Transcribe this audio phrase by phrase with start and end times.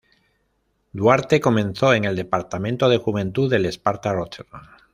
[0.93, 4.63] Duarte comenzó en el departamento de juventud del Sparta Rotterdam.